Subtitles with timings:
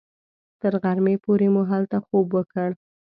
[0.61, 2.69] تر غرمې پورې مو هلته خوب وکړ.